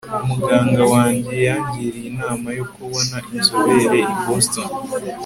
muganga 0.27 0.83
wanjye 0.93 1.33
yangiriye 1.47 2.07
inama 2.11 2.47
yo 2.57 2.65
kubona 2.73 3.17
inzobere 3.35 3.99
i 4.13 4.15
boston 4.25 4.69